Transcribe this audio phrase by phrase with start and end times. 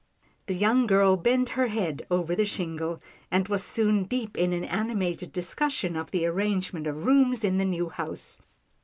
[0.47, 2.97] The young girl bent her head over the shingle,
[3.29, 7.65] and was soon deep in an animated discussion of the arrangement of rooms in the
[7.65, 8.41] new house.